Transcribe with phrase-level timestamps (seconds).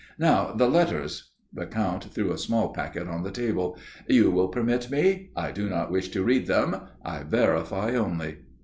[0.17, 3.77] Now, the letters" The Count threw a small packet on the table.
[4.07, 5.29] "You will permit me?
[5.35, 6.75] I do not wish to read them.
[7.05, 8.37] I verify only.